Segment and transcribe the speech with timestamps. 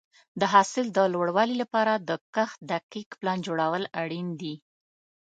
[0.39, 4.55] د حاصل د لوړوالي لپاره د کښت دقیق پلان جوړول اړین دي.